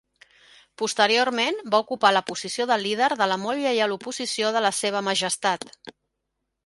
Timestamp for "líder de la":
2.85-3.37